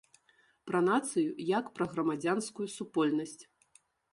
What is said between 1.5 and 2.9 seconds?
як пра грамадзянскую